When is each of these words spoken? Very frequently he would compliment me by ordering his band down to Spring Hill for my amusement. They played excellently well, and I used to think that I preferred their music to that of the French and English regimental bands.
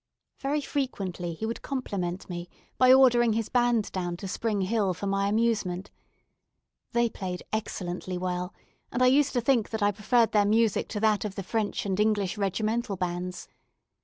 Very 0.39 0.61
frequently 0.61 1.35
he 1.35 1.45
would 1.45 1.61
compliment 1.61 2.27
me 2.27 2.49
by 2.79 2.91
ordering 2.91 3.33
his 3.33 3.49
band 3.49 3.91
down 3.91 4.17
to 4.17 4.27
Spring 4.27 4.61
Hill 4.61 4.95
for 4.95 5.05
my 5.05 5.27
amusement. 5.27 5.91
They 6.91 7.07
played 7.07 7.43
excellently 7.53 8.17
well, 8.17 8.51
and 8.91 9.03
I 9.03 9.05
used 9.05 9.33
to 9.33 9.41
think 9.41 9.69
that 9.69 9.83
I 9.83 9.91
preferred 9.91 10.31
their 10.31 10.43
music 10.45 10.87
to 10.87 10.99
that 11.01 11.23
of 11.23 11.35
the 11.35 11.43
French 11.43 11.85
and 11.85 11.99
English 11.99 12.35
regimental 12.35 12.95
bands. 12.97 13.47